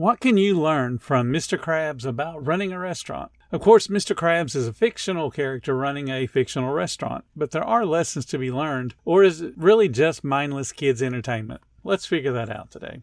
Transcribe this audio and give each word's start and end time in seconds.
What 0.00 0.20
can 0.20 0.38
you 0.38 0.58
learn 0.58 0.96
from 0.96 1.30
Mr. 1.30 1.58
Krabs 1.58 2.06
about 2.06 2.46
running 2.46 2.72
a 2.72 2.78
restaurant? 2.78 3.32
Of 3.52 3.60
course, 3.60 3.88
Mr. 3.88 4.16
Krabs 4.16 4.56
is 4.56 4.66
a 4.66 4.72
fictional 4.72 5.30
character 5.30 5.76
running 5.76 6.08
a 6.08 6.26
fictional 6.26 6.72
restaurant, 6.72 7.26
but 7.36 7.50
there 7.50 7.62
are 7.62 7.84
lessons 7.84 8.24
to 8.24 8.38
be 8.38 8.50
learned, 8.50 8.94
or 9.04 9.22
is 9.22 9.42
it 9.42 9.52
really 9.58 9.90
just 9.90 10.24
mindless 10.24 10.72
kids' 10.72 11.02
entertainment? 11.02 11.60
Let's 11.84 12.06
figure 12.06 12.32
that 12.32 12.48
out 12.48 12.70
today. 12.70 13.02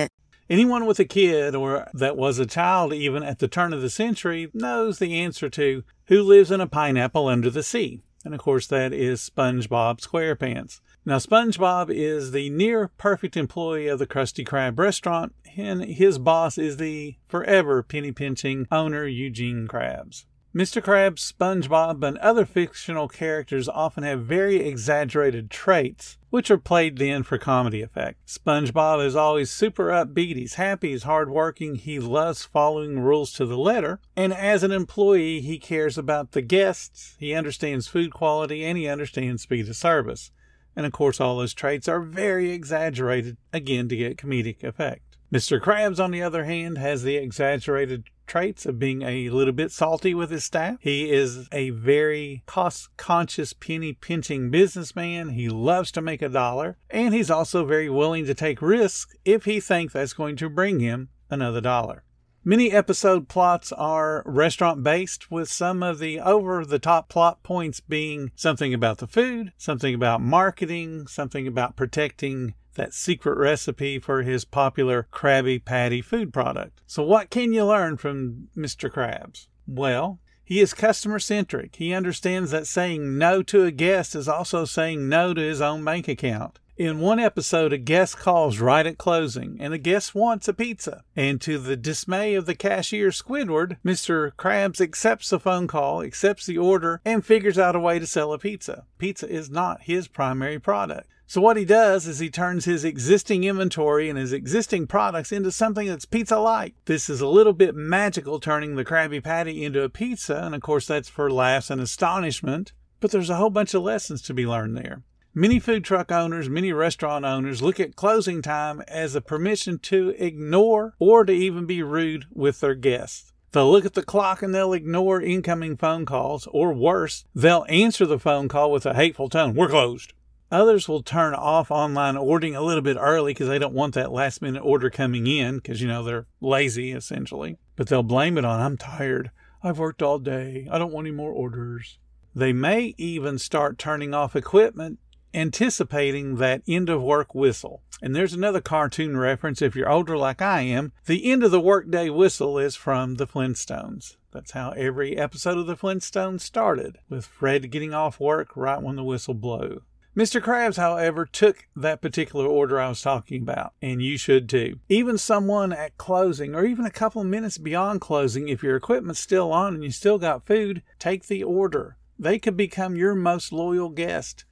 Anyone 0.51 0.85
with 0.85 0.99
a 0.99 1.05
kid 1.05 1.55
or 1.55 1.87
that 1.93 2.17
was 2.17 2.37
a 2.37 2.45
child 2.45 2.91
even 2.91 3.23
at 3.23 3.39
the 3.39 3.47
turn 3.47 3.71
of 3.71 3.81
the 3.81 3.89
century 3.89 4.51
knows 4.53 4.99
the 4.99 5.17
answer 5.17 5.49
to 5.51 5.85
who 6.07 6.21
lives 6.21 6.51
in 6.51 6.59
a 6.59 6.67
pineapple 6.67 7.29
under 7.29 7.49
the 7.49 7.63
sea. 7.63 8.01
And 8.25 8.33
of 8.33 8.41
course, 8.41 8.67
that 8.67 8.91
is 8.91 9.21
SpongeBob 9.21 10.01
SquarePants. 10.01 10.81
Now, 11.05 11.19
SpongeBob 11.19 11.89
is 11.89 12.31
the 12.31 12.49
near 12.49 12.89
perfect 12.97 13.37
employee 13.37 13.87
of 13.87 13.97
the 13.97 14.05
Krusty 14.05 14.45
Krab 14.45 14.77
restaurant, 14.77 15.33
and 15.55 15.85
his 15.85 16.19
boss 16.19 16.57
is 16.57 16.75
the 16.75 17.15
forever 17.29 17.81
penny 17.81 18.11
pinching 18.11 18.67
owner, 18.69 19.07
Eugene 19.07 19.69
Krabs. 19.69 20.25
Mr. 20.53 20.81
Krabs, 20.81 21.31
SpongeBob, 21.31 22.05
and 22.05 22.17
other 22.17 22.45
fictional 22.45 23.07
characters 23.07 23.69
often 23.69 24.03
have 24.03 24.25
very 24.25 24.57
exaggerated 24.57 25.49
traits, 25.49 26.17
which 26.29 26.51
are 26.51 26.57
played 26.57 26.97
then 26.97 27.23
for 27.23 27.37
comedy 27.37 27.81
effect. 27.81 28.27
SpongeBob 28.27 29.05
is 29.05 29.15
always 29.15 29.49
super 29.49 29.85
upbeat, 29.85 30.35
he's 30.35 30.55
happy, 30.55 30.89
he's 30.89 31.03
hardworking, 31.03 31.75
he 31.75 31.99
loves 31.99 32.43
following 32.43 32.99
rules 32.99 33.31
to 33.31 33.45
the 33.45 33.57
letter, 33.57 34.01
and 34.17 34.33
as 34.33 34.61
an 34.61 34.73
employee, 34.73 35.39
he 35.39 35.57
cares 35.57 35.97
about 35.97 36.33
the 36.33 36.41
guests, 36.41 37.15
he 37.17 37.33
understands 37.33 37.87
food 37.87 38.11
quality, 38.11 38.65
and 38.65 38.77
he 38.77 38.89
understands 38.89 39.43
speed 39.43 39.69
of 39.69 39.75
service. 39.77 40.31
And 40.75 40.85
of 40.85 40.91
course, 40.91 41.21
all 41.21 41.37
those 41.37 41.53
traits 41.53 41.87
are 41.87 42.01
very 42.01 42.51
exaggerated, 42.51 43.37
again, 43.53 43.87
to 43.87 43.95
get 43.95 44.17
comedic 44.17 44.65
effect. 44.65 45.11
Mr. 45.31 45.61
Krabs, 45.61 46.03
on 46.03 46.11
the 46.11 46.21
other 46.21 46.43
hand, 46.43 46.77
has 46.77 47.03
the 47.03 47.15
exaggerated 47.15 48.09
traits 48.31 48.65
of 48.65 48.79
being 48.79 49.01
a 49.01 49.29
little 49.29 49.51
bit 49.51 49.73
salty 49.73 50.13
with 50.13 50.31
his 50.31 50.45
staff. 50.45 50.77
He 50.79 51.11
is 51.11 51.49
a 51.51 51.71
very 51.71 52.43
cost 52.45 52.87
conscious, 52.95 53.51
penny 53.51 53.91
pinching 53.91 54.49
businessman. 54.49 55.29
He 55.29 55.49
loves 55.49 55.91
to 55.91 56.01
make 56.01 56.21
a 56.21 56.29
dollar, 56.29 56.77
and 56.89 57.13
he's 57.13 57.29
also 57.29 57.65
very 57.65 57.89
willing 57.89 58.25
to 58.27 58.33
take 58.33 58.61
risks 58.61 59.13
if 59.25 59.43
he 59.43 59.59
thinks 59.59 59.91
that's 59.91 60.13
going 60.13 60.37
to 60.37 60.49
bring 60.49 60.79
him 60.79 61.09
another 61.29 61.59
dollar. 61.59 62.05
Many 62.45 62.71
episode 62.71 63.27
plots 63.27 63.73
are 63.73 64.23
restaurant 64.25 64.81
based, 64.81 65.29
with 65.29 65.49
some 65.49 65.83
of 65.83 65.99
the 65.99 66.21
over 66.21 66.63
the 66.63 66.79
top 66.79 67.09
plot 67.09 67.43
points 67.43 67.81
being 67.81 68.31
something 68.35 68.73
about 68.73 68.99
the 68.99 69.07
food, 69.07 69.51
something 69.57 69.93
about 69.93 70.21
marketing, 70.21 71.05
something 71.07 71.45
about 71.47 71.75
protecting 71.75 72.53
that 72.75 72.93
secret 72.93 73.37
recipe 73.37 73.99
for 73.99 74.23
his 74.23 74.45
popular 74.45 75.07
Krabby 75.11 75.63
Patty 75.63 76.01
food 76.01 76.33
product. 76.33 76.81
So, 76.87 77.03
what 77.03 77.29
can 77.29 77.53
you 77.53 77.65
learn 77.65 77.97
from 77.97 78.49
Mr. 78.55 78.89
Krabs? 78.89 79.47
Well, 79.67 80.19
he 80.43 80.59
is 80.59 80.73
customer 80.73 81.19
centric. 81.19 81.77
He 81.77 81.93
understands 81.93 82.51
that 82.51 82.67
saying 82.67 83.17
no 83.17 83.41
to 83.43 83.63
a 83.63 83.71
guest 83.71 84.15
is 84.15 84.27
also 84.27 84.65
saying 84.65 85.07
no 85.07 85.33
to 85.33 85.41
his 85.41 85.61
own 85.61 85.83
bank 85.83 86.07
account. 86.07 86.59
In 86.81 86.99
one 86.99 87.19
episode, 87.19 87.73
a 87.73 87.77
guest 87.77 88.17
calls 88.17 88.57
right 88.57 88.87
at 88.87 88.97
closing, 88.97 89.55
and 89.59 89.71
the 89.71 89.77
guest 89.77 90.15
wants 90.15 90.47
a 90.47 90.53
pizza. 90.53 91.03
And 91.15 91.39
to 91.41 91.59
the 91.59 91.77
dismay 91.77 92.33
of 92.33 92.47
the 92.47 92.55
cashier 92.55 93.09
Squidward, 93.09 93.77
Mr. 93.85 94.31
Krabs 94.31 94.81
accepts 94.81 95.29
the 95.29 95.39
phone 95.39 95.67
call, 95.67 96.01
accepts 96.01 96.47
the 96.47 96.57
order, 96.57 96.99
and 97.05 97.23
figures 97.23 97.59
out 97.59 97.75
a 97.75 97.79
way 97.79 97.99
to 97.99 98.07
sell 98.07 98.33
a 98.33 98.39
pizza. 98.39 98.85
Pizza 98.97 99.29
is 99.29 99.51
not 99.51 99.83
his 99.83 100.07
primary 100.07 100.57
product. 100.57 101.07
So 101.27 101.39
what 101.39 101.55
he 101.55 101.65
does 101.65 102.07
is 102.07 102.17
he 102.17 102.31
turns 102.31 102.65
his 102.65 102.83
existing 102.83 103.43
inventory 103.43 104.09
and 104.09 104.17
his 104.17 104.33
existing 104.33 104.87
products 104.87 105.31
into 105.31 105.51
something 105.51 105.85
that's 105.85 106.05
pizza-like. 106.05 106.73
This 106.85 107.11
is 107.11 107.21
a 107.21 107.27
little 107.27 107.53
bit 107.53 107.75
magical, 107.75 108.39
turning 108.39 108.75
the 108.75 108.83
Krabby 108.83 109.23
Patty 109.23 109.63
into 109.63 109.83
a 109.83 109.89
pizza, 109.89 110.37
and 110.37 110.55
of 110.55 110.61
course 110.63 110.87
that's 110.87 111.09
for 111.09 111.29
laughs 111.29 111.69
and 111.69 111.79
astonishment. 111.79 112.73
But 112.99 113.11
there's 113.11 113.29
a 113.29 113.35
whole 113.35 113.51
bunch 113.51 113.75
of 113.75 113.83
lessons 113.83 114.23
to 114.23 114.33
be 114.33 114.47
learned 114.47 114.75
there. 114.75 115.03
Many 115.33 115.59
food 115.59 115.85
truck 115.85 116.11
owners, 116.11 116.49
many 116.49 116.73
restaurant 116.73 117.23
owners 117.23 117.61
look 117.61 117.79
at 117.79 117.95
closing 117.95 118.41
time 118.41 118.81
as 118.89 119.15
a 119.15 119.21
permission 119.21 119.79
to 119.79 120.09
ignore 120.17 120.93
or 120.99 121.23
to 121.23 121.31
even 121.31 121.65
be 121.65 121.81
rude 121.81 122.25
with 122.33 122.59
their 122.59 122.75
guests. 122.75 123.31
They'll 123.53 123.71
look 123.71 123.85
at 123.85 123.93
the 123.93 124.03
clock 124.03 124.41
and 124.41 124.53
they'll 124.53 124.73
ignore 124.73 125.21
incoming 125.21 125.77
phone 125.77 126.05
calls, 126.05 126.47
or 126.51 126.73
worse, 126.73 127.23
they'll 127.33 127.65
answer 127.69 128.05
the 128.05 128.19
phone 128.19 128.49
call 128.49 128.73
with 128.73 128.85
a 128.85 128.93
hateful 128.93 129.29
tone. 129.29 129.55
We're 129.55 129.69
closed. 129.69 130.11
Others 130.51 130.89
will 130.89 131.01
turn 131.01 131.33
off 131.33 131.71
online 131.71 132.17
ordering 132.17 132.57
a 132.57 132.61
little 132.61 132.81
bit 132.81 132.97
early 132.99 133.33
because 133.33 133.47
they 133.47 133.59
don't 133.59 133.73
want 133.73 133.93
that 133.93 134.11
last 134.11 134.41
minute 134.41 134.63
order 134.65 134.89
coming 134.89 135.27
in 135.27 135.59
because, 135.59 135.81
you 135.81 135.87
know, 135.87 136.03
they're 136.03 136.27
lazy 136.41 136.91
essentially. 136.91 137.57
But 137.77 137.87
they'll 137.87 138.03
blame 138.03 138.37
it 138.37 138.43
on, 138.43 138.59
I'm 138.59 138.75
tired. 138.75 139.31
I've 139.63 139.79
worked 139.79 140.01
all 140.01 140.19
day. 140.19 140.67
I 140.69 140.77
don't 140.77 140.91
want 140.91 141.07
any 141.07 141.15
more 141.15 141.31
orders. 141.31 141.99
They 142.35 142.51
may 142.51 142.95
even 142.97 143.39
start 143.39 143.77
turning 143.77 144.13
off 144.13 144.35
equipment 144.35 144.99
anticipating 145.33 146.35
that 146.35 146.61
end 146.67 146.89
of 146.89 147.01
work 147.01 147.33
whistle. 147.33 147.81
And 148.01 148.15
there's 148.15 148.33
another 148.33 148.61
cartoon 148.61 149.15
reference 149.17 149.61
if 149.61 149.75
you're 149.75 149.89
older 149.89 150.17
like 150.17 150.41
I 150.41 150.61
am. 150.61 150.91
The 151.05 151.31
end 151.31 151.43
of 151.43 151.51
the 151.51 151.59
workday 151.59 152.09
whistle 152.09 152.57
is 152.57 152.75
from 152.75 153.15
the 153.15 153.27
Flintstones. 153.27 154.17
That's 154.31 154.51
how 154.51 154.71
every 154.71 155.17
episode 155.17 155.57
of 155.57 155.67
the 155.67 155.75
Flintstones 155.75 156.41
started, 156.41 156.97
with 157.09 157.25
Fred 157.25 157.69
getting 157.69 157.93
off 157.93 158.19
work 158.19 158.55
right 158.55 158.81
when 158.81 158.95
the 158.95 159.03
whistle 159.03 159.33
blew. 159.33 159.83
Mr. 160.15 160.41
Krabs, 160.41 160.75
however, 160.75 161.25
took 161.25 161.67
that 161.73 162.01
particular 162.01 162.45
order 162.45 162.79
I 162.79 162.89
was 162.89 163.01
talking 163.01 163.43
about, 163.43 163.73
and 163.81 164.01
you 164.01 164.17
should 164.17 164.49
too. 164.49 164.79
Even 164.89 165.17
someone 165.17 165.71
at 165.71 165.97
closing, 165.97 166.53
or 166.53 166.65
even 166.65 166.85
a 166.85 166.91
couple 166.91 167.23
minutes 167.23 167.57
beyond 167.57 168.01
closing, 168.01 168.49
if 168.49 168.61
your 168.61 168.75
equipment's 168.75 169.21
still 169.21 169.53
on 169.53 169.73
and 169.73 169.83
you 169.85 169.91
still 169.91 170.17
got 170.17 170.45
food, 170.45 170.81
take 170.99 171.27
the 171.27 171.43
order. 171.43 171.95
They 172.19 172.39
could 172.39 172.57
become 172.57 172.97
your 172.97 173.15
most 173.15 173.53
loyal 173.53 173.89
guest. 173.89 174.43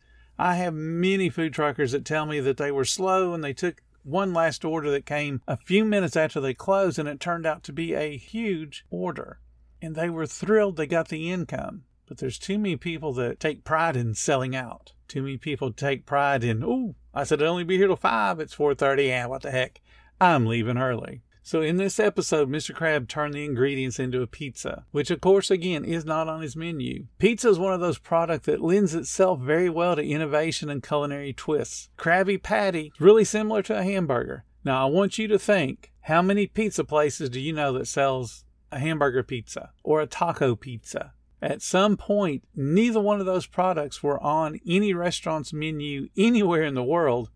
I 0.41 0.55
have 0.55 0.73
many 0.73 1.29
food 1.29 1.53
truckers 1.53 1.91
that 1.91 2.05
tell 2.05 2.25
me 2.25 2.39
that 2.39 2.55
they 2.55 2.71
were 2.71 2.85
slow 2.85 3.33
and 3.33 3.43
they 3.43 3.51
took 3.51 3.81
one 4.03 4.33
last 4.33 4.63
order 4.63 4.89
that 4.91 5.05
came 5.05 5.41
a 5.45 5.57
few 5.57 5.83
minutes 5.83 6.15
after 6.15 6.39
they 6.39 6.53
closed, 6.53 6.97
and 6.97 7.09
it 7.09 7.19
turned 7.19 7.45
out 7.45 7.61
to 7.63 7.73
be 7.73 7.93
a 7.93 8.15
huge 8.15 8.85
order. 8.89 9.41
And 9.81 9.95
they 9.95 10.09
were 10.09 10.25
thrilled 10.25 10.77
they 10.77 10.87
got 10.87 11.09
the 11.09 11.29
income. 11.29 11.83
But 12.07 12.19
there's 12.19 12.39
too 12.39 12.57
many 12.57 12.77
people 12.77 13.11
that 13.13 13.41
take 13.41 13.65
pride 13.65 13.97
in 13.97 14.15
selling 14.15 14.55
out. 14.55 14.93
Too 15.09 15.21
many 15.21 15.37
people 15.37 15.73
take 15.73 16.05
pride 16.05 16.45
in, 16.45 16.63
oh, 16.63 16.95
I 17.13 17.25
said 17.25 17.41
I'd 17.41 17.47
only 17.47 17.65
be 17.65 17.77
here 17.77 17.87
till 17.87 17.97
five. 17.97 18.39
It's 18.39 18.53
four 18.53 18.73
thirty. 18.73 19.07
Yeah, 19.07 19.25
what 19.25 19.41
the 19.41 19.51
heck? 19.51 19.81
I'm 20.21 20.45
leaving 20.45 20.77
early. 20.77 21.21
So 21.49 21.63
in 21.63 21.77
this 21.77 21.99
episode, 21.99 22.47
Mr. 22.47 22.75
Krab 22.75 23.07
turned 23.07 23.33
the 23.33 23.43
ingredients 23.43 23.97
into 23.97 24.21
a 24.21 24.27
pizza, 24.27 24.85
which 24.91 25.09
of 25.09 25.19
course 25.19 25.49
again 25.49 25.83
is 25.83 26.05
not 26.05 26.27
on 26.27 26.43
his 26.43 26.55
menu. 26.55 27.07
Pizza 27.17 27.49
is 27.49 27.57
one 27.57 27.73
of 27.73 27.79
those 27.79 27.97
products 27.97 28.45
that 28.45 28.61
lends 28.61 28.93
itself 28.93 29.39
very 29.39 29.67
well 29.67 29.95
to 29.95 30.03
innovation 30.07 30.69
and 30.69 30.83
culinary 30.83 31.33
twists. 31.33 31.89
Krabby 31.97 32.37
Patty 32.37 32.91
is 32.93 33.01
really 33.01 33.23
similar 33.23 33.63
to 33.63 33.79
a 33.79 33.83
hamburger. 33.83 34.45
Now 34.63 34.85
I 34.85 34.91
want 34.91 35.17
you 35.17 35.27
to 35.27 35.39
think, 35.39 35.91
how 36.01 36.21
many 36.21 36.45
pizza 36.45 36.83
places 36.83 37.31
do 37.31 37.39
you 37.39 37.51
know 37.51 37.73
that 37.73 37.87
sells 37.87 38.45
a 38.71 38.77
hamburger 38.77 39.23
pizza 39.23 39.71
or 39.83 40.01
a 40.01 40.05
taco 40.05 40.55
pizza? 40.55 41.13
At 41.41 41.63
some 41.63 41.97
point, 41.97 42.43
neither 42.55 43.01
one 43.01 43.19
of 43.19 43.25
those 43.25 43.47
products 43.47 44.03
were 44.03 44.21
on 44.21 44.59
any 44.67 44.93
restaurant's 44.93 45.51
menu 45.51 46.09
anywhere 46.15 46.61
in 46.61 46.75
the 46.75 46.83
world, 46.83 47.31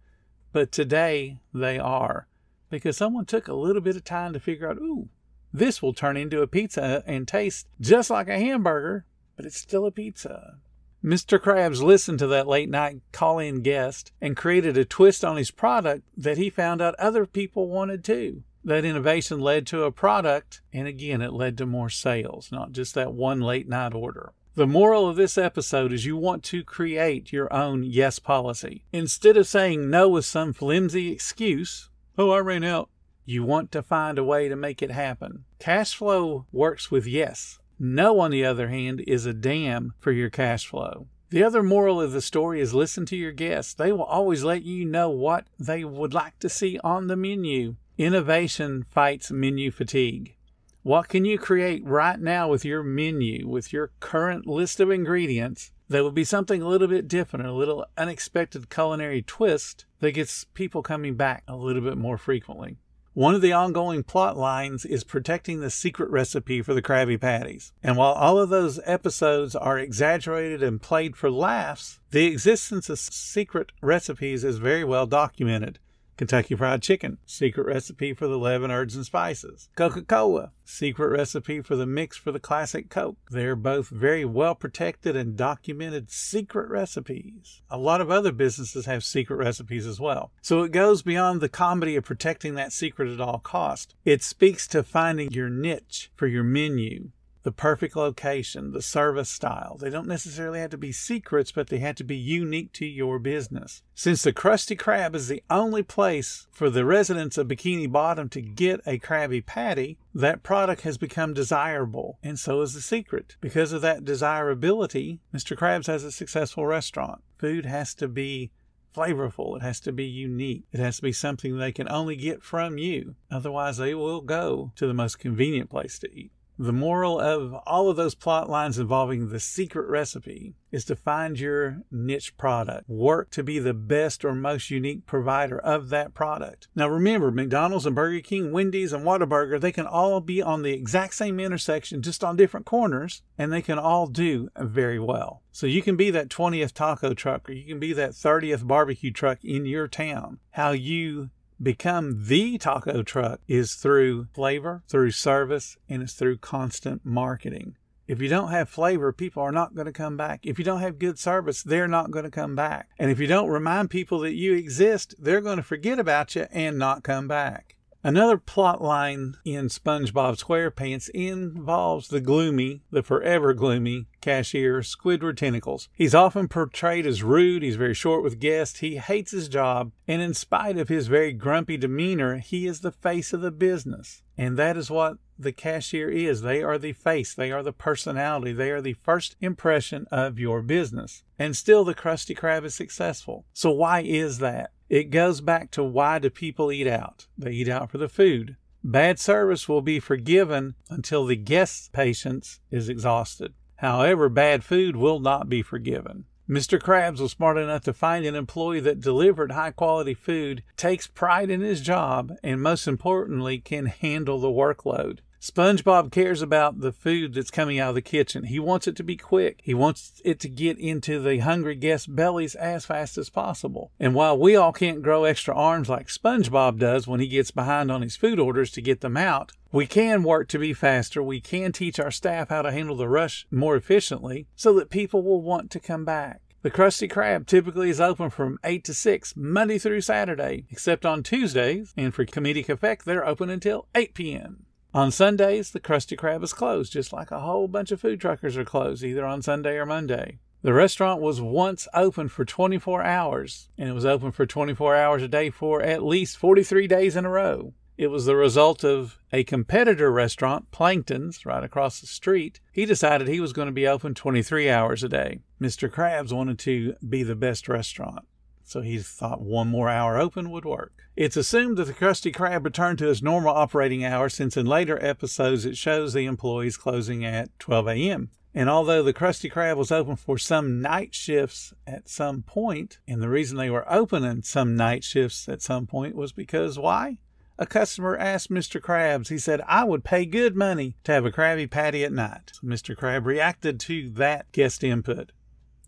but 0.51 0.71
today 0.71 1.39
they 1.51 1.79
are 1.79 2.27
because 2.73 2.97
someone 2.97 3.25
took 3.25 3.47
a 3.47 3.53
little 3.53 3.81
bit 3.81 3.95
of 3.95 4.03
time 4.03 4.33
to 4.33 4.39
figure 4.39 4.67
out, 4.67 4.77
ooh, 4.77 5.07
this 5.53 5.79
will 5.79 5.93
turn 5.93 6.17
into 6.17 6.41
a 6.41 6.47
pizza 6.47 7.03
and 7.05 7.27
taste 7.27 7.67
just 7.79 8.09
like 8.09 8.27
a 8.27 8.39
hamburger, 8.39 9.05
but 9.35 9.45
it's 9.45 9.59
still 9.59 9.85
a 9.85 9.91
pizza. 9.91 10.57
Mr. 11.03 11.37
Krabs 11.37 11.83
listened 11.83 12.17
to 12.17 12.27
that 12.27 12.47
late 12.47 12.69
night 12.69 13.01
call 13.11 13.37
in 13.37 13.61
guest 13.61 14.11
and 14.19 14.35
created 14.35 14.75
a 14.75 14.85
twist 14.85 15.23
on 15.23 15.37
his 15.37 15.51
product 15.51 16.07
that 16.17 16.37
he 16.37 16.49
found 16.49 16.81
out 16.81 16.95
other 16.95 17.27
people 17.27 17.67
wanted 17.67 18.03
too. 18.03 18.41
That 18.65 18.85
innovation 18.85 19.39
led 19.39 19.67
to 19.67 19.83
a 19.83 19.91
product, 19.91 20.61
and 20.71 20.87
again, 20.87 21.21
it 21.21 21.33
led 21.33 21.59
to 21.59 21.67
more 21.67 21.91
sales, 21.91 22.51
not 22.51 22.71
just 22.71 22.95
that 22.95 23.13
one 23.13 23.39
late 23.39 23.69
night 23.69 23.93
order. 23.93 24.31
The 24.55 24.65
moral 24.65 25.07
of 25.07 25.15
this 25.15 25.37
episode 25.37 25.93
is 25.93 26.05
you 26.05 26.17
want 26.17 26.43
to 26.45 26.63
create 26.63 27.31
your 27.31 27.53
own 27.53 27.83
yes 27.83 28.17
policy. 28.17 28.85
Instead 28.91 29.37
of 29.37 29.45
saying 29.45 29.91
no 29.91 30.09
with 30.09 30.25
some 30.25 30.53
flimsy 30.53 31.11
excuse, 31.11 31.89
oh, 32.17 32.31
I 32.31 32.39
ran 32.39 32.63
out, 32.63 32.89
you 33.25 33.43
want 33.43 33.71
to 33.71 33.81
find 33.81 34.17
a 34.17 34.23
way 34.23 34.49
to 34.49 34.55
make 34.55 34.81
it 34.81 34.91
happen. 34.91 35.45
Cash 35.59 35.95
flow 35.95 36.45
works 36.51 36.91
with 36.91 37.07
yes. 37.07 37.59
No, 37.79 38.19
on 38.19 38.31
the 38.31 38.45
other 38.45 38.69
hand, 38.69 39.03
is 39.07 39.25
a 39.25 39.33
dam 39.33 39.93
for 39.99 40.11
your 40.11 40.29
cash 40.29 40.67
flow. 40.67 41.07
The 41.29 41.43
other 41.43 41.63
moral 41.63 41.99
of 41.99 42.11
the 42.11 42.21
story 42.21 42.59
is 42.59 42.73
listen 42.75 43.05
to 43.07 43.15
your 43.15 43.31
guests. 43.31 43.73
They 43.73 43.91
will 43.91 44.03
always 44.03 44.43
let 44.43 44.63
you 44.63 44.85
know 44.85 45.09
what 45.09 45.47
they 45.59 45.83
would 45.83 46.13
like 46.13 46.37
to 46.39 46.49
see 46.49 46.79
on 46.83 47.07
the 47.07 47.15
menu. 47.15 47.75
Innovation 47.97 48.85
fights 48.89 49.31
menu 49.31 49.71
fatigue. 49.71 50.35
What 50.83 51.07
can 51.07 51.25
you 51.25 51.39
create 51.39 51.83
right 51.85 52.19
now 52.19 52.49
with 52.49 52.65
your 52.65 52.83
menu, 52.83 53.47
with 53.47 53.71
your 53.71 53.91
current 53.99 54.45
list 54.45 54.79
of 54.79 54.91
ingredients 54.91 55.71
that 55.93 56.03
would 56.03 56.15
be 56.15 56.23
something 56.23 56.61
a 56.61 56.67
little 56.67 56.87
bit 56.87 57.07
different, 57.07 57.45
a 57.45 57.53
little 57.53 57.85
unexpected 57.97 58.69
culinary 58.69 59.21
twist 59.21 59.85
that 59.99 60.11
gets 60.13 60.43
people 60.43 60.81
coming 60.81 61.13
back 61.13 61.43
a 61.47 61.55
little 61.55 61.83
bit 61.83 61.97
more 61.97 62.17
frequently? 62.17 62.77
One 63.13 63.35
of 63.35 63.41
the 63.41 63.53
ongoing 63.53 64.01
plot 64.01 64.35
lines 64.35 64.85
is 64.85 65.03
protecting 65.03 65.59
the 65.59 65.69
secret 65.69 66.09
recipe 66.09 66.63
for 66.63 66.73
the 66.73 66.81
Krabby 66.81 67.21
Patties. 67.21 67.73
And 67.83 67.95
while 67.95 68.13
all 68.13 68.39
of 68.39 68.49
those 68.49 68.79
episodes 68.85 69.55
are 69.55 69.77
exaggerated 69.77 70.63
and 70.63 70.81
played 70.81 71.15
for 71.15 71.29
laughs, 71.29 71.99
the 72.09 72.25
existence 72.25 72.89
of 72.89 72.97
secret 72.97 73.71
recipes 73.83 74.43
is 74.43 74.57
very 74.57 74.83
well 74.83 75.05
documented. 75.05 75.77
Kentucky 76.17 76.55
Fried 76.55 76.81
Chicken, 76.81 77.17
secret 77.25 77.65
recipe 77.65 78.13
for 78.13 78.27
the 78.27 78.33
11 78.33 78.71
herbs 78.71 78.95
and 78.95 79.05
spices. 79.05 79.69
Coca 79.75 80.01
Cola, 80.01 80.51
secret 80.63 81.09
recipe 81.09 81.61
for 81.61 81.75
the 81.75 81.85
mix 81.85 82.17
for 82.17 82.31
the 82.31 82.39
classic 82.39 82.89
Coke. 82.89 83.17
They're 83.29 83.55
both 83.55 83.89
very 83.89 84.25
well 84.25 84.55
protected 84.55 85.15
and 85.15 85.35
documented 85.35 86.11
secret 86.11 86.69
recipes. 86.69 87.61
A 87.69 87.77
lot 87.77 88.01
of 88.01 88.11
other 88.11 88.31
businesses 88.31 88.85
have 88.85 89.03
secret 89.03 89.37
recipes 89.37 89.85
as 89.85 89.99
well. 89.99 90.31
So 90.41 90.63
it 90.63 90.71
goes 90.71 91.01
beyond 91.01 91.41
the 91.41 91.49
comedy 91.49 91.95
of 91.95 92.05
protecting 92.05 92.55
that 92.55 92.73
secret 92.73 93.09
at 93.11 93.21
all 93.21 93.39
cost. 93.39 93.95
It 94.05 94.23
speaks 94.23 94.67
to 94.69 94.83
finding 94.83 95.31
your 95.31 95.49
niche 95.49 96.11
for 96.15 96.27
your 96.27 96.43
menu 96.43 97.09
the 97.43 97.51
perfect 97.51 97.95
location, 97.95 98.71
the 98.71 98.81
service 98.81 99.29
style. 99.29 99.77
They 99.79 99.89
don't 99.89 100.07
necessarily 100.07 100.59
have 100.59 100.71
to 100.71 100.77
be 100.77 100.91
secrets, 100.91 101.51
but 101.51 101.67
they 101.67 101.79
have 101.79 101.95
to 101.95 102.03
be 102.03 102.15
unique 102.15 102.71
to 102.73 102.85
your 102.85 103.19
business. 103.19 103.83
Since 103.93 104.23
the 104.23 104.33
Krusty 104.33 104.77
Krab 104.77 105.13
is 105.13 105.27
the 105.27 105.43
only 105.49 105.83
place 105.83 106.47
for 106.51 106.69
the 106.69 106.85
residents 106.85 107.37
of 107.37 107.47
Bikini 107.47 107.91
Bottom 107.91 108.29
to 108.29 108.41
get 108.41 108.81
a 108.85 108.97
Krabby 108.97 109.45
Patty, 109.45 109.97
that 110.15 110.43
product 110.43 110.81
has 110.81 110.97
become 110.97 111.33
desirable, 111.33 112.17
and 112.23 112.39
so 112.39 112.61
is 112.61 112.73
the 112.73 112.81
secret. 112.81 113.35
Because 113.41 113.73
of 113.73 113.81
that 113.81 114.05
desirability, 114.05 115.19
Mr. 115.33 115.57
Krabs 115.57 115.87
has 115.87 116.03
a 116.03 116.11
successful 116.11 116.65
restaurant. 116.65 117.21
Food 117.37 117.65
has 117.65 117.93
to 117.95 118.07
be 118.07 118.51
flavorful. 118.95 119.57
It 119.57 119.63
has 119.63 119.79
to 119.81 119.91
be 119.91 120.05
unique. 120.05 120.63
It 120.71 120.79
has 120.79 120.97
to 120.97 121.01
be 121.01 121.11
something 121.11 121.57
they 121.57 121.71
can 121.71 121.89
only 121.89 122.15
get 122.15 122.43
from 122.43 122.77
you. 122.77 123.15
Otherwise, 123.31 123.77
they 123.77 123.95
will 123.95 124.21
go 124.21 124.71
to 124.75 124.87
the 124.87 124.93
most 124.93 125.19
convenient 125.19 125.69
place 125.69 125.97
to 125.99 126.13
eat. 126.13 126.31
The 126.57 126.71
moral 126.71 127.19
of 127.19 127.53
all 127.65 127.89
of 127.89 127.97
those 127.97 128.13
plot 128.13 128.49
lines 128.49 128.77
involving 128.77 129.29
the 129.29 129.39
secret 129.39 129.89
recipe 129.89 130.53
is 130.71 130.85
to 130.85 130.95
find 130.95 131.39
your 131.39 131.81
niche 131.91 132.37
product. 132.37 132.87
Work 132.87 133.31
to 133.31 133.43
be 133.43 133.57
the 133.57 133.73
best 133.73 134.23
or 134.23 134.35
most 134.35 134.69
unique 134.69 135.05
provider 135.05 135.57
of 135.57 135.89
that 135.89 136.13
product. 136.13 136.67
Now 136.75 136.87
remember, 136.87 137.31
McDonald's 137.31 137.85
and 137.85 137.95
Burger 137.95 138.21
King, 138.21 138.51
Wendy's 138.51 138.93
and 138.93 139.03
Whataburger, 139.03 139.59
they 139.59 139.71
can 139.71 139.87
all 139.87 140.21
be 140.21 140.41
on 140.41 140.61
the 140.61 140.73
exact 140.73 141.15
same 141.15 141.39
intersection, 141.39 142.01
just 142.01 142.23
on 142.23 142.35
different 142.35 142.65
corners, 142.65 143.23
and 143.37 143.51
they 143.51 143.61
can 143.61 143.79
all 143.79 144.07
do 144.07 144.49
very 144.57 144.99
well. 144.99 145.41
So 145.51 145.65
you 145.67 145.81
can 145.81 145.95
be 145.95 146.11
that 146.11 146.29
20th 146.29 146.73
taco 146.73 147.13
truck 147.13 147.49
or 147.49 147.53
you 147.53 147.65
can 147.65 147.79
be 147.79 147.93
that 147.93 148.11
30th 148.11 148.65
barbecue 148.67 149.11
truck 149.11 149.43
in 149.43 149.65
your 149.65 149.87
town. 149.87 150.39
How 150.51 150.71
you 150.71 151.29
become 151.61 152.25
the 152.27 152.57
taco 152.57 153.03
truck 153.03 153.39
is 153.47 153.75
through 153.75 154.27
flavor, 154.33 154.83
through 154.87 155.11
service, 155.11 155.77
and 155.87 156.01
it's 156.01 156.13
through 156.13 156.37
constant 156.37 157.05
marketing. 157.05 157.75
If 158.05 158.21
you 158.21 158.27
don't 158.27 158.49
have 158.49 158.67
flavor, 158.67 159.13
people 159.13 159.41
are 159.43 159.51
not 159.51 159.75
going 159.75 159.85
to 159.85 159.93
come 159.93 160.17
back. 160.17 160.41
If 160.43 160.59
you 160.59 160.65
don't 160.65 160.81
have 160.81 160.99
good 160.99 161.17
service, 161.17 161.63
they're 161.63 161.87
not 161.87 162.11
going 162.11 162.25
to 162.25 162.31
come 162.31 162.53
back. 162.53 162.89
And 162.99 163.09
if 163.09 163.19
you 163.19 163.27
don't 163.27 163.49
remind 163.49 163.89
people 163.89 164.19
that 164.19 164.33
you 164.33 164.53
exist, 164.55 165.15
they're 165.17 165.39
going 165.41 165.57
to 165.57 165.63
forget 165.63 165.99
about 165.99 166.35
you 166.35 166.47
and 166.51 166.77
not 166.77 167.03
come 167.03 167.29
back. 167.29 167.77
Another 168.05 168.37
plot 168.37 168.81
line 168.81 169.37
in 169.45 169.67
SpongeBob 169.67 170.37
SquarePants 170.37 171.07
involves 171.09 172.09
the 172.09 172.19
gloomy, 172.19 172.81
the 172.91 173.01
forever 173.01 173.53
gloomy 173.53 174.07
cashier 174.19 174.81
Squidward 174.81 175.37
Tentacles. 175.37 175.87
He's 175.93 176.13
often 176.13 176.49
portrayed 176.49 177.05
as 177.05 177.23
rude, 177.23 177.63
he's 177.63 177.77
very 177.77 177.93
short 177.93 178.21
with 178.21 178.39
guests, 178.39 178.79
he 178.79 178.97
hates 178.97 179.31
his 179.31 179.47
job, 179.47 179.93
and 180.05 180.21
in 180.21 180.33
spite 180.33 180.77
of 180.77 180.89
his 180.89 181.07
very 181.07 181.31
grumpy 181.31 181.77
demeanor, 181.77 182.39
he 182.39 182.67
is 182.67 182.81
the 182.81 182.91
face 182.91 183.31
of 183.31 183.39
the 183.39 183.51
business. 183.51 184.22
And 184.37 184.57
that 184.57 184.77
is 184.77 184.89
what 184.89 185.17
the 185.37 185.51
cashier 185.51 186.09
is. 186.09 186.41
They 186.41 186.63
are 186.63 186.77
the 186.77 186.93
face, 186.93 187.33
they 187.33 187.51
are 187.51 187.63
the 187.63 187.73
personality, 187.73 188.53
they 188.53 188.71
are 188.71 188.81
the 188.81 188.93
first 188.93 189.35
impression 189.41 190.07
of 190.11 190.39
your 190.39 190.61
business. 190.61 191.23
And 191.37 191.55
still, 191.55 191.83
the 191.83 191.95
Krusty 191.95 192.35
Krab 192.37 192.63
is 192.63 192.75
successful. 192.75 193.45
So, 193.53 193.71
why 193.71 194.01
is 194.01 194.39
that? 194.39 194.71
It 194.89 195.05
goes 195.05 195.41
back 195.41 195.71
to 195.71 195.83
why 195.83 196.19
do 196.19 196.29
people 196.29 196.71
eat 196.71 196.87
out? 196.87 197.27
They 197.37 197.51
eat 197.51 197.69
out 197.69 197.89
for 197.89 197.97
the 197.97 198.09
food. 198.09 198.57
Bad 198.83 199.19
service 199.19 199.69
will 199.69 199.81
be 199.81 199.99
forgiven 199.99 200.75
until 200.89 201.25
the 201.25 201.37
guest's 201.37 201.89
patience 201.89 202.59
is 202.69 202.89
exhausted. 202.89 203.53
However, 203.77 204.29
bad 204.29 204.63
food 204.63 204.95
will 204.95 205.19
not 205.19 205.49
be 205.49 205.61
forgiven. 205.61 206.25
Mr. 206.53 206.79
Krabs 206.79 207.19
was 207.19 207.31
smart 207.31 207.57
enough 207.57 207.81
to 207.81 207.91
find 207.91 208.27
an 208.27 208.35
employee 208.35 208.79
that 208.79 209.01
delivered 209.01 209.53
high 209.53 209.71
quality 209.71 210.13
food, 210.13 210.61
takes 210.77 211.07
pride 211.07 211.49
in 211.49 211.61
his 211.61 211.81
job, 211.81 212.31
and 212.43 212.61
most 212.61 212.87
importantly, 212.87 213.57
can 213.57 213.87
handle 213.87 214.39
the 214.39 214.49
workload. 214.49 215.17
SpongeBob 215.41 216.11
cares 216.11 216.43
about 216.43 216.79
the 216.79 216.91
food 216.91 217.33
that's 217.33 217.49
coming 217.49 217.79
out 217.79 217.89
of 217.89 217.95
the 217.95 218.01
kitchen. 218.01 218.45
He 218.45 218.59
wants 218.59 218.87
it 218.87 218.95
to 218.97 219.03
be 219.03 219.17
quick. 219.17 219.61
He 219.63 219.73
wants 219.73 220.21
it 220.23 220.39
to 220.41 220.47
get 220.47 220.77
into 220.77 221.19
the 221.19 221.39
hungry 221.39 221.75
guests' 221.75 222.05
bellies 222.05 222.53
as 222.53 222.85
fast 222.85 223.17
as 223.17 223.31
possible. 223.31 223.91
And 223.99 224.13
while 224.13 224.37
we 224.37 224.55
all 224.55 224.71
can't 224.71 225.01
grow 225.01 225.23
extra 225.23 225.55
arms 225.55 225.89
like 225.89 226.07
SpongeBob 226.07 226.77
does 226.77 227.07
when 227.07 227.19
he 227.19 227.27
gets 227.27 227.49
behind 227.49 227.91
on 227.91 228.03
his 228.03 228.15
food 228.15 228.39
orders 228.39 228.69
to 228.71 228.81
get 228.81 229.01
them 229.01 229.17
out, 229.17 229.51
we 229.73 229.87
can 229.87 230.21
work 230.21 230.47
to 230.49 230.59
be 230.59 230.71
faster. 230.71 231.23
We 231.23 231.41
can 231.41 231.71
teach 231.71 231.99
our 231.99 232.11
staff 232.11 232.49
how 232.49 232.61
to 232.61 232.71
handle 232.71 232.95
the 232.95 233.09
rush 233.09 233.47
more 233.49 233.75
efficiently 233.75 234.45
so 234.55 234.71
that 234.73 234.91
people 234.91 235.23
will 235.23 235.41
want 235.41 235.71
to 235.71 235.79
come 235.79 236.05
back. 236.05 236.42
The 236.63 236.71
Krusty 236.71 237.11
Krab 237.11 237.45
typically 237.45 237.89
is 237.89 237.99
open 237.99 238.29
from 238.29 238.57
8 238.63 238.85
to 238.85 238.93
6, 238.93 239.35
Monday 239.35 239.77
through 239.77 239.99
Saturday, 239.99 240.65
except 240.69 241.05
on 241.05 241.21
Tuesdays, 241.21 241.93
and 241.97 242.13
for 242.13 242.25
comedic 242.25 242.69
effect, 242.69 243.03
they're 243.03 243.27
open 243.27 243.49
until 243.49 243.89
8 243.93 244.13
p.m. 244.13 244.65
On 244.93 245.11
Sundays, 245.11 245.71
the 245.71 245.81
Krusty 245.81 246.17
Krab 246.17 246.41
is 246.41 246.53
closed, 246.53 246.93
just 246.93 247.11
like 247.11 247.31
a 247.31 247.41
whole 247.41 247.67
bunch 247.67 247.91
of 247.91 247.99
food 247.99 248.21
truckers 248.21 248.55
are 248.55 248.63
closed, 248.63 249.03
either 249.03 249.25
on 249.25 249.41
Sunday 249.41 249.75
or 249.75 249.85
Monday. 249.85 250.39
The 250.61 250.71
restaurant 250.71 251.19
was 251.19 251.41
once 251.41 251.89
open 251.93 252.29
for 252.29 252.45
24 252.45 253.03
hours, 253.03 253.67
and 253.77 253.89
it 253.89 253.93
was 253.93 254.05
open 254.05 254.31
for 254.31 254.45
24 254.45 254.95
hours 254.95 255.21
a 255.21 255.27
day 255.27 255.49
for 255.49 255.81
at 255.81 256.01
least 256.01 256.37
43 256.37 256.87
days 256.87 257.17
in 257.17 257.25
a 257.25 257.29
row. 257.29 257.73
It 257.95 258.07
was 258.07 258.25
the 258.25 258.35
result 258.35 258.83
of 258.83 259.19
a 259.31 259.43
competitor 259.43 260.11
restaurant, 260.11 260.71
Plankton's, 260.71 261.45
right 261.45 261.63
across 261.63 261.99
the 261.99 262.07
street. 262.07 262.59
He 262.71 262.85
decided 262.85 263.27
he 263.27 263.39
was 263.39 263.53
going 263.53 263.67
to 263.67 263.71
be 263.71 263.87
open 263.87 264.15
23 264.15 264.69
hours 264.69 265.03
a 265.03 265.09
day. 265.09 265.39
Mr. 265.61 265.89
Krabs 265.89 266.33
wanted 266.33 266.57
to 266.59 266.95
be 267.07 267.21
the 267.21 267.35
best 267.35 267.69
restaurant. 267.69 268.25
So 268.63 268.81
he 268.81 268.97
thought 268.97 269.41
one 269.41 269.67
more 269.67 269.89
hour 269.89 270.17
open 270.17 270.49
would 270.49 270.65
work. 270.65 270.93
It's 271.15 271.37
assumed 271.37 271.77
that 271.77 271.85
the 271.85 271.93
Krusty 271.93 272.33
Krab 272.33 272.65
returned 272.65 272.97
to 272.99 273.07
his 273.07 273.21
normal 273.21 273.53
operating 273.53 274.03
hours 274.03 274.33
since 274.33 274.57
in 274.57 274.65
later 274.65 274.97
episodes 275.03 275.65
it 275.65 275.77
shows 275.77 276.13
the 276.13 276.25
employees 276.25 276.77
closing 276.77 277.23
at 277.23 277.57
12 277.59 277.87
a.m. 277.89 278.31
And 278.55 278.69
although 278.69 279.03
the 279.03 279.13
Krusty 279.13 279.51
Krab 279.51 279.77
was 279.77 279.91
open 279.91 280.15
for 280.15 280.39
some 280.39 280.81
night 280.81 281.13
shifts 281.13 281.73
at 281.85 282.09
some 282.09 282.41
point, 282.41 282.97
and 283.07 283.21
the 283.21 283.29
reason 283.29 283.57
they 283.57 283.69
were 283.69 283.91
open 283.91 284.23
in 284.23 284.41
some 284.41 284.75
night 284.75 285.03
shifts 285.03 285.47
at 285.47 285.61
some 285.61 285.85
point 285.85 286.15
was 286.15 286.31
because 286.31 286.79
why? 286.79 287.17
A 287.59 287.65
customer 287.65 288.17
asked 288.17 288.49
Mr. 288.49 288.81
Krabs, 288.81 289.29
he 289.29 289.37
said, 289.37 289.61
I 289.67 289.83
would 289.83 290.03
pay 290.03 290.25
good 290.25 290.55
money 290.55 290.95
to 291.03 291.11
have 291.11 291.25
a 291.25 291.31
Krabby 291.31 291.69
Patty 291.69 292.03
at 292.03 292.11
night. 292.11 292.51
So 292.53 292.67
Mr. 292.67 292.95
Krab 292.95 293.25
reacted 293.25 293.79
to 293.81 294.09
that 294.11 294.51
guest 294.51 294.83
input 294.83 295.31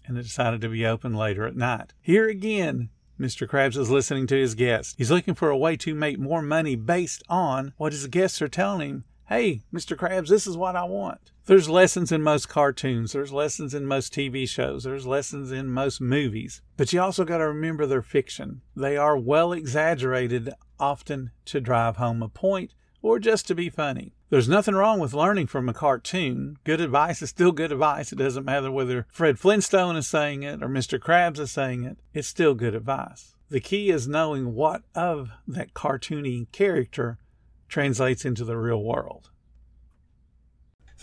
and 0.06 0.16
decided 0.16 0.62
to 0.62 0.70
be 0.70 0.86
open 0.86 1.14
later 1.14 1.48
at 1.48 1.56
night. 1.56 1.94
Here 2.02 2.28
again, 2.28 2.90
Mr. 3.20 3.48
Krabs 3.48 3.78
is 3.78 3.90
listening 3.90 4.28
to 4.28 4.40
his 4.40 4.54
guests. 4.54 4.94
He's 4.98 5.10
looking 5.10 5.34
for 5.34 5.50
a 5.50 5.58
way 5.58 5.76
to 5.78 5.96
make 5.96 6.20
more 6.20 6.44
money 6.44 6.76
based 6.76 7.24
on 7.30 7.74
what 7.78 7.94
his 7.94 8.06
guests 8.08 8.42
are 8.42 8.48
telling 8.48 8.90
him 8.90 9.04
Hey, 9.28 9.64
Mr. 9.74 9.98
Krabs, 9.98 10.28
this 10.28 10.46
is 10.46 10.56
what 10.56 10.76
I 10.76 10.84
want. 10.84 11.32
There's 11.48 11.68
lessons 11.68 12.12
in 12.12 12.22
most 12.22 12.48
cartoons. 12.48 13.14
There's 13.14 13.34
lessons 13.34 13.74
in 13.74 13.88
most 13.88 14.14
TV 14.14 14.48
shows. 14.48 14.84
There's 14.84 15.08
lessons 15.08 15.52
in 15.52 15.68
most 15.68 16.00
movies. 16.00 16.62
But 16.78 16.94
you 16.94 17.02
also 17.02 17.26
got 17.26 17.40
to 17.40 17.48
remember 17.48 17.88
they're 17.88 18.04
fiction. 18.04 18.62
They 18.76 18.98
are 18.98 19.18
well 19.18 19.52
exaggerated, 19.52 20.54
often 20.80 21.32
to 21.46 21.62
drive 21.62 21.98
home 21.98 22.22
a 22.22 22.30
point 22.30 22.74
or 23.02 23.20
just 23.20 23.48
to 23.48 23.56
be 23.56 23.70
funny. 23.70 24.14
There's 24.30 24.50
nothing 24.50 24.74
wrong 24.74 25.00
with 25.00 25.14
learning 25.14 25.48
from 25.48 25.70
a 25.70 25.74
cartoon. 25.74 26.58
Good 26.64 26.82
advice 26.82 27.22
is 27.22 27.30
still 27.30 27.52
good 27.52 27.72
advice. 27.72 28.12
It 28.12 28.18
doesn't 28.18 28.46
matter 28.46 28.72
whether 28.72 29.06
Fred 29.12 29.38
Flintstone 29.38 29.96
is 29.96 30.08
saying 30.08 30.44
it 30.44 30.64
or 30.64 30.68
Mr. 30.68 30.98
Krabs 31.00 31.40
is 31.40 31.52
saying 31.52 31.84
it. 31.84 32.00
It's 32.14 32.28
still 32.28 32.56
good 32.56 32.74
advice. 32.74 33.36
The 33.50 33.60
key 33.60 33.92
is 33.92 34.08
knowing 34.08 34.56
what 34.56 34.82
of 34.96 35.30
that 35.48 35.76
cartoony 35.76 36.52
character 36.52 37.20
translates 37.68 38.26
into 38.26 38.44
the 38.44 38.58
real 38.58 38.84
world. 38.84 39.30